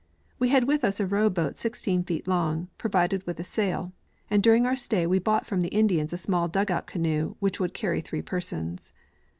We 0.39 0.49
had 0.49 0.63
with 0.63 0.83
us 0.83 0.99
a 0.99 1.05
roAV 1.05 1.31
boat 1.35 1.57
16 1.59 2.05
feet 2.05 2.27
long, 2.27 2.69
provided 2.79 3.23
Avith 3.23 3.37
a 3.37 3.43
sail, 3.43 3.93
and 4.31 4.41
during 4.41 4.65
our 4.65 4.75
stay 4.75 5.05
Ave 5.05 5.19
bought 5.19 5.45
from 5.45 5.61
the 5.61 5.67
Indians 5.67 6.11
a 6.11 6.17
small 6.17 6.47
dugout 6.47 6.87
canoe 6.87 7.35
Avhich 7.39 7.59
would 7.59 7.75
carry 7.75 8.01
three 8.01 8.23
persons. 8.23 8.93